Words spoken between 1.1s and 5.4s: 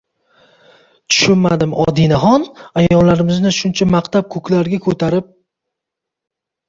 Tushunmadim Odinaxon, ayollarimizni shuncha maqtab ko’klarga ko’tarib